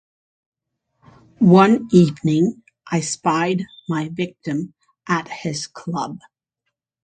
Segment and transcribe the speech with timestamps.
[1.37, 4.73] One evening I spied my victim
[5.07, 6.17] at his club.